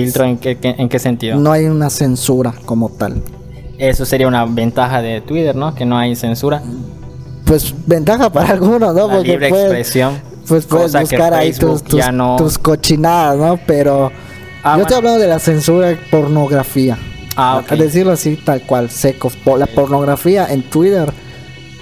[0.04, 1.38] ¿Filtro en qué, en qué sentido?
[1.38, 3.22] No hay una censura como tal.
[3.78, 5.74] Eso sería una ventaja de Twitter, ¿no?
[5.74, 6.62] Que no hay censura.
[7.44, 9.06] Pues ventaja para algunos, ¿no?
[9.09, 10.14] La Porque libre puedes, expresión.
[10.48, 13.59] pues puedes buscar ahí tus, tus, no- tus cochinadas, ¿no?
[13.66, 14.11] Pero
[14.62, 16.98] Ah, yo estoy hablando de la censura de pornografía.
[17.37, 17.68] Ah, A ok.
[17.78, 19.37] decirlo así, tal cual, secos.
[19.37, 21.12] Po- La pornografía en Twitter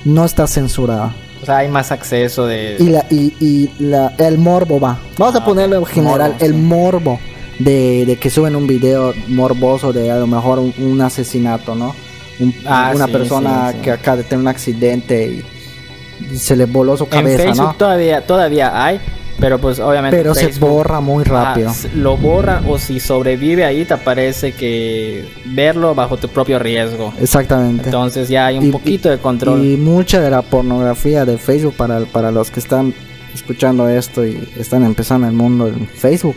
[0.05, 1.15] no está censurada.
[1.43, 2.77] O sea, hay más acceso de...
[2.79, 4.99] Y, la, y, y la, el morbo va.
[5.17, 6.33] Vamos Ah, a ponerlo en general.
[6.33, 6.59] Morbo, el sí.
[6.59, 7.21] morbo
[7.59, 11.95] de, de que suben un video morboso de a lo mejor un, un asesinato, ¿no?
[12.41, 13.83] Un- Ah, una sí, persona sí, sí.
[13.83, 17.75] que acaba de tener un accidente y, se le voló su en cabeza, Facebook ¿no?
[17.75, 19.01] todavía, todavía hay,
[19.39, 21.71] pero pues obviamente Pero se borra muy rápido.
[21.71, 27.13] Ah, lo borra o si sobrevive ahí te aparece que verlo bajo tu propio riesgo.
[27.21, 27.85] Exactamente.
[27.87, 29.65] Entonces ya hay un Y- poquito de control.
[29.65, 32.95] Y mucha de la pornografía de Facebook para, para los que están
[33.35, 36.37] escuchando esto y están empezando el mundo en Facebook.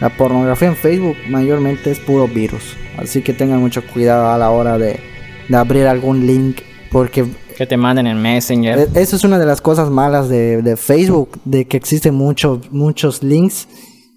[0.00, 2.76] La pornografía en Facebook mayormente es puro virus.
[2.98, 4.98] Así que tengan mucho cuidado a la hora de,
[5.48, 6.58] de abrir algún link.
[6.90, 8.78] Porque que te manden en Messenger.
[8.94, 11.38] e- eso es una de las cosas malas de, de Facebook.
[11.44, 13.68] De que existen muchos, muchos links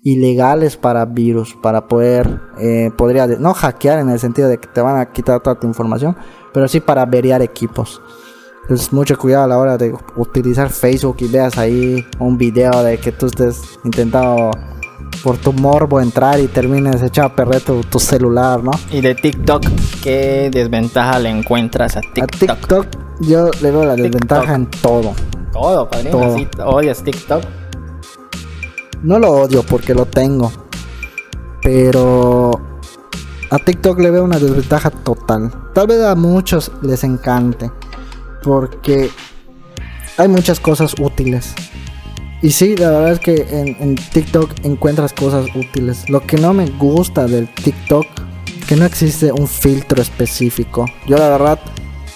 [0.03, 1.53] ilegales para virus.
[1.61, 5.41] Para poder, eh, podría, no hackear en el sentido de que te van a quitar
[5.43, 6.15] toda tu información.
[6.53, 8.01] Pero sí para averiar equipos.
[8.63, 12.97] Entonces, mucho cuidado a la hora de utilizar Facebook y veas ahí un video de
[12.97, 14.51] que tú estés intentando
[15.21, 18.71] por tu morbo entrar y termines echado a perder tu, tu celular, ¿no?
[18.91, 19.63] Y de TikTok,
[20.01, 22.49] ¿qué desventaja le encuentras a TikTok?
[22.49, 22.87] A TikTok
[23.19, 25.13] yo le veo la desventaja en todo.
[25.51, 26.11] Todo, padrino.
[26.11, 26.67] Todo.
[26.67, 27.43] odias TikTok.
[29.03, 30.51] No lo odio porque lo tengo.
[31.61, 32.51] Pero
[33.49, 35.51] a TikTok le veo una desventaja total.
[35.73, 37.71] Tal vez a muchos les encante.
[38.41, 39.09] Porque
[40.17, 41.53] hay muchas cosas útiles.
[42.43, 46.07] Y sí, la verdad es que en, en TikTok encuentras cosas útiles.
[46.09, 48.05] Lo que no me gusta del TikTok,
[48.67, 50.85] que no existe un filtro específico.
[51.07, 51.59] Yo la verdad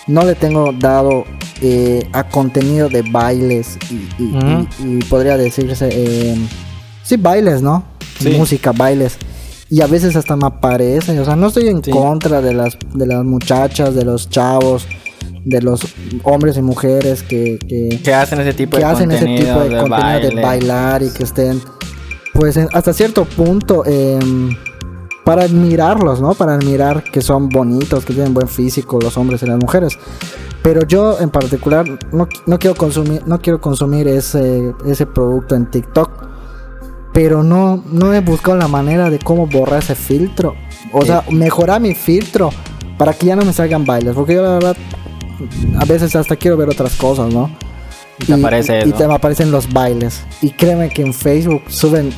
[0.06, 1.24] no le tengo dado
[1.62, 4.68] eh, a contenido de bailes y, y- Ujú.
[4.86, 6.36] y- y podría decirse, eh,
[7.04, 7.84] sí, bailes, ¿no?
[8.20, 8.30] Sí.
[8.32, 9.18] Música, bailes.
[9.70, 11.92] Y a veces hasta me aparece, o sea, no estoy en Sí.
[11.92, 14.88] contra de las, de las muchachas, de los chavos,
[15.48, 15.82] de los
[16.24, 19.70] hombres y mujeres que, que, Que hacen ese tipo que de hacen ese tipo de,
[19.70, 21.62] de, contenido de bailar y que estén,
[22.34, 24.56] pues en- hasta cierto punto, em,
[25.24, 26.34] para admirarlos, ¿no?
[26.34, 29.98] Para admirar que son bonitos, que tienen buen físico los hombres y las mujeres.
[30.64, 35.70] Pero yo en particular no, no quiero consumir, no quiero consumir ese, ese producto en
[35.72, 36.28] TikTok.
[37.14, 40.54] Pero no, no he buscado la manera de cómo borrar ese filtro.
[40.94, 42.50] O sea, mejorar mi filtro
[42.98, 44.14] para que ya no me salgan bailes.
[44.14, 44.78] Porque yo la verdad,
[45.80, 47.50] a veces hasta quiero ver otras cosas, ¿no?
[48.20, 48.98] Y te aparece y eso.
[48.98, 50.26] te me aparecen los bailes.
[50.42, 52.12] Y créeme que en Facebook suben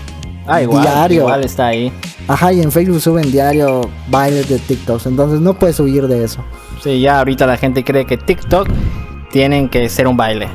[0.48, 1.22] Ah, igual, diario.
[1.22, 1.92] igual está ahí.
[2.28, 5.06] Ajá, y en Facebook suben diario bailes de TikToks.
[5.06, 6.44] Entonces no puedes huir de eso.
[6.84, 8.68] Sí, ya ahorita la gente cree que TikTok
[9.32, 10.48] tienen que ser un baile.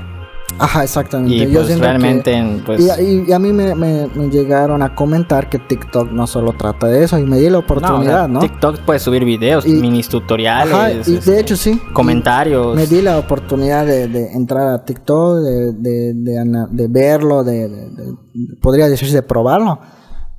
[0.59, 1.35] Ajá, exactamente.
[1.35, 2.81] Y Yo pues siento que- realmente, pues...
[2.81, 6.53] Y, y- y a mí me, me- me llegaron a comentar que TikTok no solo
[6.57, 7.19] trata de eso.
[7.19, 8.41] Y me di la no, o sea, oportunidad, ¿no?
[8.41, 10.73] TikTok puede subir videos, Y- mini tutoriales.
[10.73, 11.81] Ajá, y este, de hecho sí.
[11.93, 12.77] Comentarios.
[12.77, 18.15] Me di la oportunidad de, de entrar a TikTok, de, de, de verlo, de-
[18.63, 19.81] podría decirse de probarlo.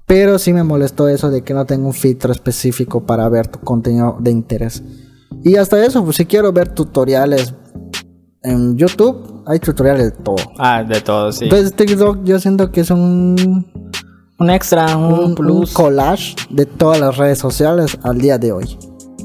[0.05, 3.59] Pero sí me molestó eso de que no tengo un filtro específico para ver tu
[3.59, 4.83] contenido de interés.
[5.43, 7.53] Y hasta eso, pues si quiero ver tutoriales
[8.43, 10.35] en YouTube, hay tutoriales de todo.
[10.57, 11.45] Ah, de todo, sí.
[11.45, 13.65] Entonces TikTok yo siento que es un,
[14.39, 15.73] un extra, un, un, un plus.
[15.73, 18.77] collage de todas las redes sociales al día de hoy.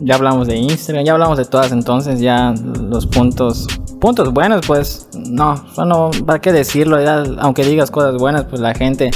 [0.03, 3.67] ya hablamos de Instagram, ya hablamos de todas entonces, ya los puntos...
[4.01, 7.03] Puntos buenos, pues, no, no, ¿para qué decirlo?
[7.03, 9.11] Ya, aunque digas cosas buenas, pues la gente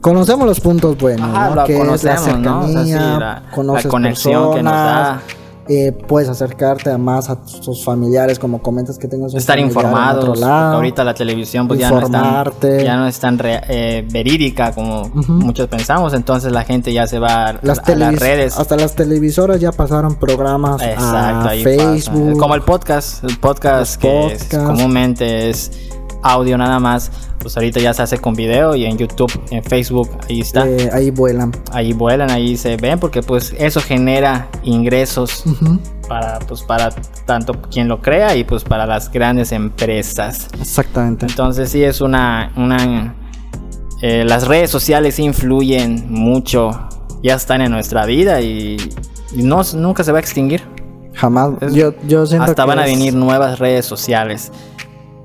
[0.00, 1.54] Conocemos los puntos buenos, Ajá, ¿no?
[1.56, 2.60] lo que es la conocemos, ¿no?
[2.60, 3.42] O sea, sí, cercanía, la-
[3.88, 5.20] conexión que nos da.
[5.68, 10.38] Eh, puedes acercarte a más a tus familiares, como comentas que tengas estar informados.
[10.38, 10.76] lado.
[10.76, 12.52] ahorita la televisión pues ya no es tan,
[12.84, 16.14] ya no es tan re- eh, verídica como muchos pensamos.
[16.14, 18.58] Entonces la gente ya se va a, las, a las televis- redes.
[18.58, 21.76] hasta las televisoras ya pasaron programas Exacto, a ahí pasa.
[21.92, 22.38] Facebook.
[22.38, 23.24] Como el podcast.
[23.24, 25.70] El podcast que es- comúnmente es
[26.22, 27.10] audio nada más.
[27.46, 30.66] Pues ahorita ya se hace con video y en YouTube, en Facebook, ahí está.
[30.66, 31.52] eh, ahí vuelan.
[31.70, 35.44] Ahí vuelan, ahí se ven porque pues eso genera ingresos
[36.08, 36.90] para pues para
[37.24, 40.48] tanto quien lo crea y pues para las grandes empresas.
[40.60, 41.24] Exactamente.
[41.26, 42.50] Entonces sí es una...
[42.56, 43.14] una
[44.02, 46.72] eh, las redes sociales influyen mucho
[47.22, 48.76] ya están en nuestra vida y,
[49.36, 50.62] y no, nunca se va a extinguir.
[51.14, 51.50] Jamás.
[51.60, 54.50] Es- yo, yo siento Hasta que van a venir nuevas redes sociales.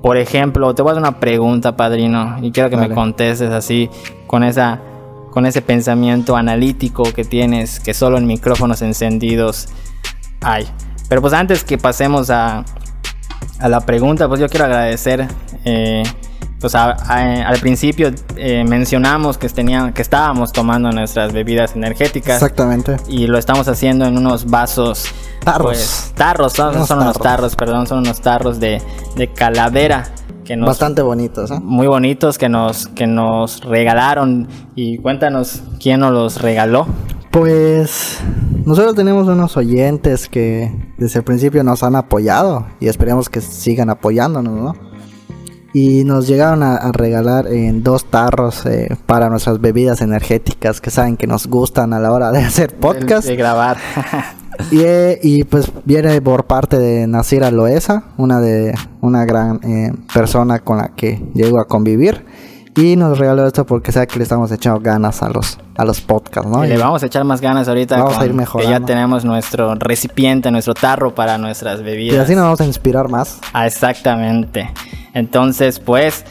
[0.02, 3.88] Por ejemplo, te voy a hacer una pregunta, padrino, y quiero que me contestes así,
[4.26, 4.80] con esa,
[5.30, 9.68] con ese pensamiento analítico que tienes, que solo en micrófonos encendidos
[10.40, 10.66] hay.
[11.08, 12.64] Pero pues antes que pasemos a,
[13.60, 15.28] a la pregunta, pues yo quiero agradecer.
[15.64, 16.02] eh,
[16.62, 22.36] pues a- a- al principio eh, mencionamos que, tenía, que estábamos tomando nuestras bebidas energéticas
[22.36, 22.96] Exactamente.
[23.08, 25.04] y lo estamos haciendo en unos vasos.
[25.44, 25.66] Tarros.
[25.66, 27.22] pues, tarros, son, Unos son unos tarros.
[27.22, 28.80] tarros, perdón, son unos tarros de,
[29.16, 30.06] de calavera
[30.44, 31.58] que nos, Bastante bonitos, ¿eh?
[31.62, 34.48] muy bonitos que nos, que nos regalaron.
[34.74, 36.86] Y cuéntanos quién nos los regaló.
[37.32, 38.18] Pues
[38.66, 43.88] nosotros tenemos unos oyentes que desde el principio nos han apoyado y esperemos que sigan
[43.90, 44.91] apoyándonos, ¿no?
[45.74, 50.90] Y nos llegaron a, a regalar en dos tarros eh, para nuestras bebidas energéticas que
[50.90, 53.24] saben que nos gustan a la hora de hacer podcast.
[53.24, 53.78] De, de grabar.
[54.70, 59.92] Y, eh, y, pues viene por parte de Nasira Loesa, una de una gran eh,
[60.12, 62.24] persona con la que llego a convivir.
[62.74, 66.00] Y nos regaló esto porque sabe que le estamos echando ganas a los, a los
[66.00, 66.64] podcasts, ¿no?
[66.64, 67.98] Y le Y- vamos a echar más ganas ahorita.
[67.98, 68.70] Vamos a ir Que mejorando.
[68.78, 72.20] ya tenemos nuestro recipiente, nuestro tarro para nuestras y bebidas.
[72.24, 73.40] así nos vamos a inspirar más.
[73.52, 74.72] Ah, exactamente.
[75.12, 76.24] Entonces, pues,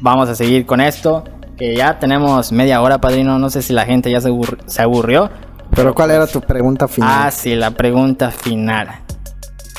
[0.00, 1.24] vamos a seguir con esto.
[1.56, 3.38] Que ya tenemos media hora, padrino.
[3.38, 5.30] No sé si la gente ya se, aburri- se aburrió.
[5.74, 7.10] Pero ¿cuál era tu pregunta final?
[7.26, 8.88] Ah, sí, la pregunta final.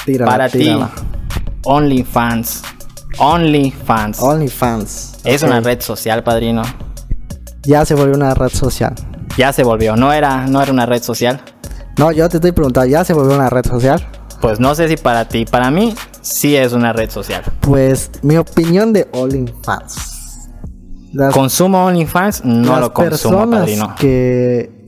[0.06, 0.76] Tírala, Para ti,
[1.66, 2.64] OnlyFans.
[3.20, 4.20] OnlyFans.
[4.20, 5.13] OnlyFans.
[5.24, 6.62] Es una red social, padrino.
[7.64, 8.94] Ya se volvió una red social.
[9.38, 9.96] Ya se volvió.
[9.96, 11.42] No era, no era una red social.
[11.98, 14.06] No, yo te estoy preguntando, ¿ya se volvió una red social?
[14.42, 15.46] Pues no sé si para ti.
[15.46, 17.44] Para mí, sí es una red social.
[17.62, 20.50] Pues mi opinión de OnlyFans.
[21.14, 22.44] Las, ¿Consumo OnlyFans?
[22.44, 23.10] No las lo consumo,
[23.40, 23.96] personas padrino.
[23.98, 24.84] que...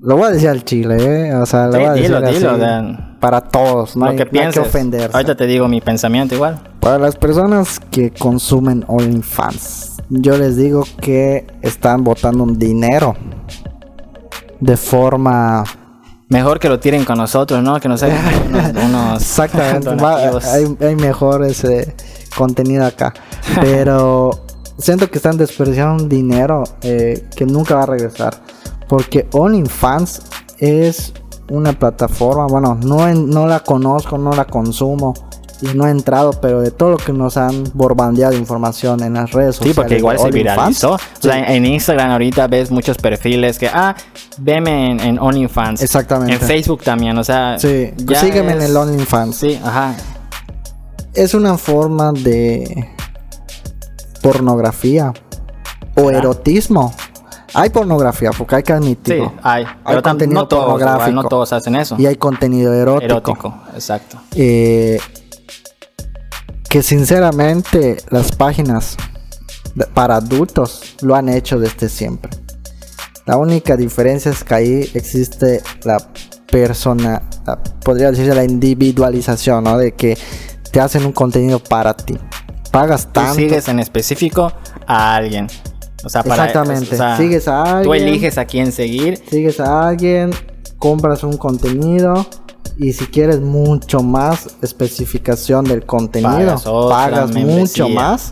[0.00, 1.34] Lo voy a decir al chile, ¿eh?
[1.34, 3.07] O sea, lo Sí, voy a decir dilo, así dilo.
[3.20, 4.66] Para todos, no lo hay, que no hay pienses.
[4.66, 5.10] ofenderse.
[5.16, 6.60] Ahorita te digo mi pensamiento igual.
[6.80, 13.14] Para las personas que consumen OnlyFans, yo les digo que están botando un dinero
[14.60, 15.64] de forma
[16.30, 17.80] Mejor que lo tiren con nosotros, ¿no?
[17.80, 20.18] Que nos hagan unos, unos Exactamente, va-
[20.52, 21.94] hay, hay mejor ese
[22.36, 23.14] contenido acá.
[23.62, 24.32] Pero
[24.76, 28.34] siento que están desperdiciando un dinero eh, que nunca va a regresar.
[28.90, 30.20] Porque OnlyFans
[30.58, 31.14] es
[31.50, 35.14] una plataforma, bueno, no, en- no la conozco, no la consumo
[35.60, 39.14] y no he entrado, pero de todo lo que nos han borbandeado de información en
[39.14, 39.76] las redes Sí, sociales.
[39.76, 40.92] porque igual se viralizó.
[40.92, 43.96] O sea, en Instagram ahorita ves muchos perfiles que, ah,
[44.38, 45.82] veme en, en OnlyFans.
[45.82, 46.34] Exactamente.
[46.34, 47.58] En Facebook también, o sea.
[47.58, 49.34] Sí, ya sígueme en el OnlyFans.
[49.34, 49.94] Sí, ajá.
[51.14, 52.88] es una forma de
[54.22, 55.12] pornografía
[55.96, 56.94] o erotismo.
[57.54, 59.32] Hay pornografía, porque hay que Sí, admitirlo.
[59.42, 59.64] hay.
[59.86, 61.10] Pero contenido no todos, pornográfico.
[61.12, 61.96] no todos hacen eso.
[61.98, 63.04] Y hay contenido erótico.
[63.14, 64.18] Erótico, exacto.
[64.34, 64.98] Eh,
[66.68, 68.96] que sinceramente las páginas
[69.94, 72.30] para adultos lo han hecho desde siempre.
[73.26, 75.98] La única diferencia es que ahí existe la
[76.50, 79.78] persona, la- podría decirse la individualización, ¿no?
[79.78, 80.16] De que
[80.72, 82.18] te hacen un contenido para ti.
[82.70, 83.34] Pagas Tú tanto.
[83.34, 84.52] sigues en específico
[84.86, 85.46] a alguien.
[86.04, 86.94] O sea, para, Exactamente.
[86.94, 88.08] o sea, Sigues a Tú alguien.
[88.08, 89.20] eliges a quién seguir.
[89.30, 90.30] Sigues a alguien,
[90.78, 92.26] compras un contenido
[92.76, 97.84] y si quieres mucho más especificación del contenido, Pagas otra pagas membresía.
[97.84, 98.30] mucho más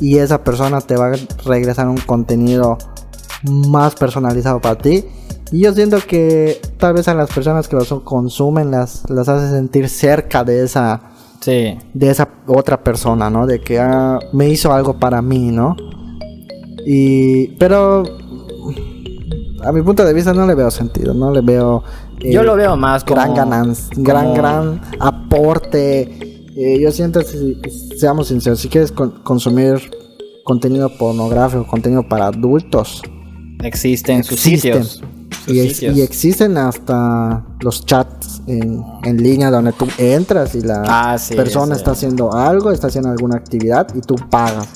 [0.00, 2.78] y esa persona te va a regresar un contenido
[3.42, 5.04] más personalizado para ti.
[5.52, 9.50] Y yo siento que tal vez a las personas que lo consumen las, las hace
[9.50, 11.00] sentir cerca de esa,
[11.40, 11.78] Sí.
[11.94, 13.46] de esa otra persona, ¿no?
[13.46, 15.76] De que ah, me hizo algo para mí, ¿no?
[16.88, 18.04] Y pero
[19.64, 21.82] a mi punto de vista no le veo sentido, no le veo
[22.20, 23.16] eh, Yo lo veo más como.
[23.16, 26.02] gran ganancia, gran como- gran aporte.
[26.56, 27.60] Eh, yo siento si
[27.98, 29.90] seamos sinceros, si quieres con- consumir
[30.44, 33.02] contenido pornográfico, contenido para adultos,
[33.62, 34.84] Existen sus existen.
[34.84, 35.02] sitios.
[35.44, 35.96] sus Y, ex- sitios.
[35.96, 41.34] y existen hasta los chats en, en línea donde tú entras y la Ah, sí,
[41.34, 41.78] persona sí.
[41.80, 44.68] está haciendo algo, está haciendo alguna actividad y tú pagas.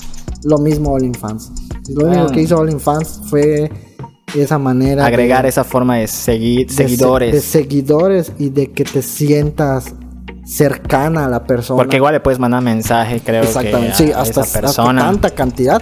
[0.43, 1.51] Lo mismo OnlyFans.
[1.95, 2.31] Lo único Ah.
[2.31, 3.71] que hizo OnlyFans fue
[4.35, 7.33] esa manera Agregar de, esa forma de seguir de se- seguidores.
[7.33, 9.93] de seguidores y de que te sientas
[10.45, 11.77] cercana a la persona.
[11.77, 15.01] porque igual le puedes mandar mensaje, creo Exactamente, que a sí, hasta, esa hasta persona.
[15.01, 15.81] tanta cantidad,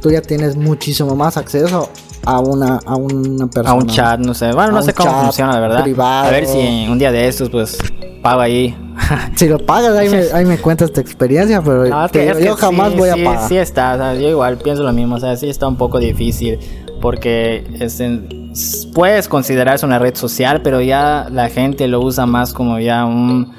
[0.00, 1.90] tú ya tienes muchísimo más acceso
[2.24, 3.70] a una, a una persona.
[3.70, 4.46] a un chat, no sé.
[4.52, 5.82] Bueno, A no sé cómo funciona, la verdad.
[5.82, 6.28] privado.
[6.28, 7.78] A ver si un día de estos, pues,
[8.22, 8.76] pago ahí.
[9.36, 12.92] Si lo pagas, ahí me, ahí me cuentas tu experiencia, pero No, te yo jamás
[12.92, 13.48] sí, voy a pagar.
[13.48, 15.98] Sí está, o sea, yo igual pienso lo mismo, o sea, sí está un poco
[15.98, 16.58] difícil
[17.00, 18.52] porque es en-
[18.92, 23.52] puedes considerarse una red social, pero ya la gente lo usa más como ya un...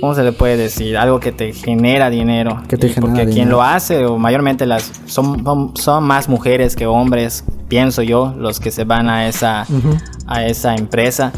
[0.00, 0.98] ¿Cómo se le puede decir?
[0.98, 2.60] Algo que te genera dinero.
[2.68, 5.42] Que te genera Porque quien lo hace, o mayormente las son,
[5.76, 9.64] son- más mujeres que hombres, pienso yo, los que se van a esa,
[10.26, 11.32] a esa empresa.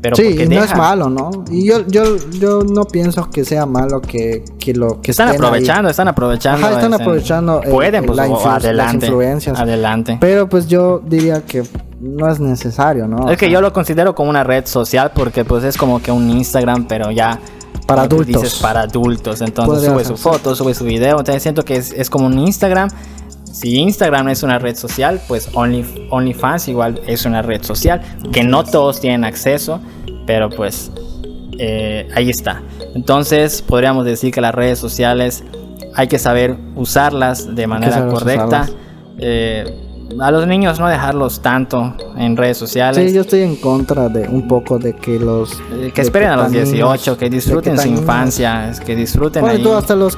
[0.00, 1.30] Pero sí, y no es malo, ¿no?
[1.50, 5.34] Y yo, yo, yo no pienso que sea malo que, que lo que Están ahí.
[5.36, 6.64] aprovechando, están aprovechando.
[6.66, 9.06] Ajá, están aprovechando, eh, Pueden, pues, la las adelante.
[9.06, 9.58] influencias.
[9.58, 10.18] Adelante.
[10.20, 11.64] Pero pues yo diría que
[12.00, 13.28] no es necesario, ¿no?
[13.28, 16.30] Es que yo lo considero como una red social porque pues es como que un
[16.30, 17.40] Instagram, pero ya
[17.86, 18.42] Para adultos.
[18.42, 19.40] dices, para adultos.
[19.40, 20.32] Entonces Podría sube su ser.
[20.32, 21.18] foto, sube su video.
[21.18, 22.88] Entonces siento que es, es como un Instagram.
[23.52, 28.00] Si Instagram es una red social, pues Only, OnlyFans igual es una red social
[28.32, 29.80] que no todos tienen acceso,
[30.26, 30.90] pero pues
[31.58, 32.62] eh, ahí está.
[32.94, 35.42] Entonces podríamos decir que las redes sociales
[35.94, 38.68] hay que saber usarlas de manera correcta.
[39.18, 39.84] Eh,
[40.20, 43.10] a los niños no dejarlos tanto en redes sociales.
[43.10, 45.52] Sí, yo estoy en contra de un poco de que los...
[45.72, 49.40] Eh, que esperen a los tan niños- 18, que disfruten su niños- infancia, que disfruten
[49.42, 49.62] Ponle ahí.
[49.62, 50.16] tú hasta los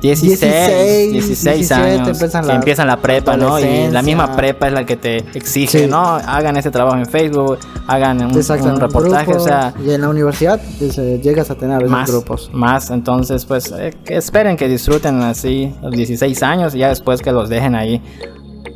[0.00, 3.58] 16, 16, 16 17 años empiezan la empiezan la prepa, ¿no?
[3.60, 5.86] Y la misma prepa es la que te exige, Sí.
[5.86, 6.00] ¿no?
[6.00, 10.60] Hagan ese trabajo en Facebook, hagan un, reportaje, o sea, y en la universidad
[11.22, 12.50] llegas a tener a veces más, grupos.
[12.52, 12.90] más.
[12.90, 17.32] Entonces, pues, eh, que esperen que disfruten así los 16 años y ya después que
[17.32, 18.02] los dejen ahí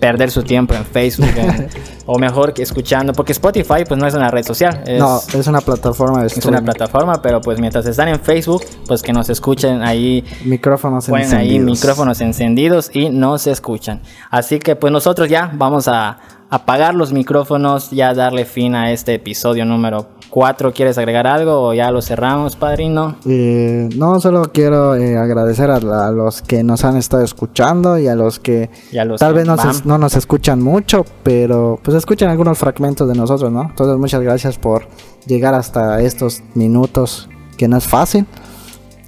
[0.01, 1.69] perder su tiempo en Facebook en-
[2.07, 5.47] o mejor que escuchando, porque Spotify pues no es una red social, es, no, es
[5.47, 9.31] una plataforma de es una plataforma, pero pues mientras están en Facebook, pues que nos
[9.31, 11.65] escuchen ahí Micrófonos ponen ahí encendidos.
[11.81, 14.01] micrófonos encendidos y no se escuchan.
[14.31, 16.19] Así que pues nosotros ya vamos a
[16.51, 20.73] apagar los micrófonos, ya darle fin a este episodio número 4.
[20.73, 23.17] ¿Quieres agregar algo o ya lo cerramos, padrino?
[23.27, 25.81] Eh, no, solo quiero eh, agradecer a,
[26.11, 29.39] los que nos han estado escuchando y a los que Y a los tal que
[29.39, 33.63] vez no, se- no nos escuchan mucho, pero pues escuchan algunos fragmentos de nosotros, ¿no?
[33.63, 34.87] Entonces muchas gracias por
[35.27, 38.27] llegar hasta estos minutos que no es fácil.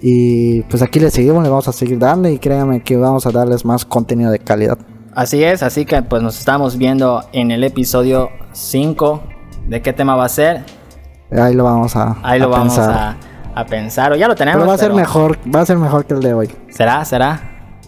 [0.00, 3.30] Y pues aquí les seguimos, le vamos a seguir dando y créanme que vamos a
[3.30, 4.78] darles más contenido de calidad.
[5.16, 9.22] Así es, así que pues nos estamos viendo en el episodio 5.
[9.66, 10.62] ¿De qué tema va a ser?
[11.32, 13.16] Ahí lo vamos a, Ahí lo a vamos pensar.
[13.54, 14.12] a, a pensar.
[14.12, 14.58] O ya lo tenemos.
[14.58, 17.02] Pero va a ser pero- mejor, va a ser mejor que el de hoy, ¿Será?
[17.04, 17.40] ¿Será?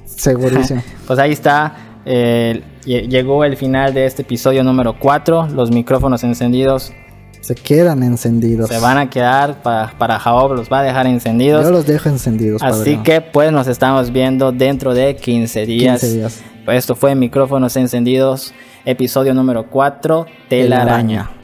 [0.07, 0.83] segurísimo.
[1.07, 1.75] Pues ahí está.
[2.07, 5.49] eh, lle- llegó el final de este episodio número 4.
[5.49, 6.93] Los micrófonos encendidos
[7.41, 8.69] Se quedan encendidos.
[8.69, 11.65] se van a quedar para, para Jaob, los va a dejar encendidos.
[11.65, 12.63] Yo los dejo encendidos.
[12.63, 16.01] Así que pues nos estamos viendo dentro de 15 días.
[16.01, 16.43] 15 días.
[16.67, 18.53] Esto fue Micrófonos Encendidos,
[18.85, 20.85] episodio número 4, Telaraña.
[20.85, 21.38] Telaraña.